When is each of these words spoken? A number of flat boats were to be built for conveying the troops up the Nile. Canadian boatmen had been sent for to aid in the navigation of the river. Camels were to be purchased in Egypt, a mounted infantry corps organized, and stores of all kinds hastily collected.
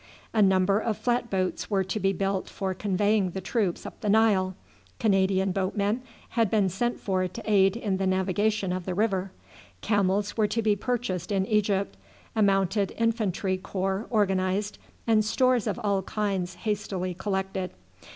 A 0.33 0.41
number 0.41 0.79
of 0.79 0.97
flat 0.97 1.29
boats 1.29 1.69
were 1.69 1.83
to 1.83 1.99
be 1.99 2.11
built 2.11 2.49
for 2.49 2.73
conveying 2.73 3.29
the 3.29 3.39
troops 3.39 3.85
up 3.85 4.01
the 4.01 4.09
Nile. 4.09 4.55
Canadian 4.97 5.51
boatmen 5.51 6.01
had 6.29 6.49
been 6.49 6.69
sent 6.69 6.99
for 6.99 7.27
to 7.27 7.43
aid 7.47 7.77
in 7.77 7.97
the 7.97 8.07
navigation 8.07 8.73
of 8.73 8.85
the 8.85 8.95
river. 8.95 9.31
Camels 9.81 10.35
were 10.35 10.47
to 10.47 10.63
be 10.63 10.75
purchased 10.75 11.31
in 11.31 11.45
Egypt, 11.45 11.97
a 12.35 12.41
mounted 12.41 12.95
infantry 12.97 13.57
corps 13.59 14.07
organized, 14.09 14.79
and 15.05 15.23
stores 15.23 15.67
of 15.67 15.79
all 15.83 16.01
kinds 16.01 16.55
hastily 16.55 17.13
collected. 17.13 17.69